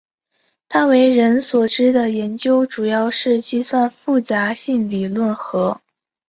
[0.67, 5.79] 他为人所知的研究主要是计算复杂性理论和。